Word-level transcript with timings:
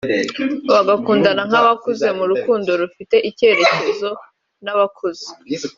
bagakundana 0.71 1.41
nk’abakuze 1.49 2.07
mu 2.17 2.23
rukundo 2.31 2.69
rufite 2.81 3.15
icyerekezo 3.29 4.09
nk’abakuze 4.63 5.27